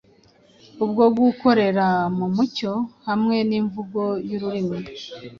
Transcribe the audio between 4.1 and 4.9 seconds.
y'ururimi'